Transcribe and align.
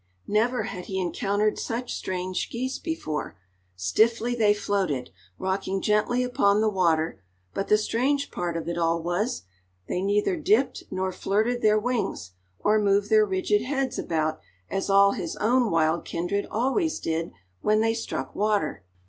Never 0.25 0.63
had 0.63 0.85
he 0.85 0.99
encountered 0.99 1.59
such 1.59 1.93
strange 1.93 2.49
geese 2.49 2.79
before; 2.79 3.37
stiffly 3.75 4.33
they 4.33 4.51
floated, 4.51 5.11
rocking 5.37 5.79
gently 5.79 6.23
upon 6.23 6.59
the 6.59 6.71
water, 6.71 7.21
but 7.53 7.67
the 7.67 7.77
strange 7.77 8.31
part 8.31 8.57
of 8.57 8.67
it 8.67 8.79
all 8.79 9.03
was, 9.03 9.43
they 9.87 10.01
neither 10.01 10.35
dipped 10.35 10.85
nor 10.89 11.11
flirted 11.11 11.61
their 11.61 11.77
wings, 11.77 12.31
or 12.57 12.79
moved 12.79 13.11
their 13.11 13.27
rigid 13.27 13.61
heads 13.61 13.99
about 13.99 14.39
as 14.71 14.89
all 14.89 15.11
his 15.11 15.35
own 15.35 15.69
wild 15.69 16.03
kindred 16.03 16.47
always 16.49 16.99
did 16.99 17.31
when 17.61 17.81
they 17.81 17.93
struck 17.93 18.33
water. 18.33 18.83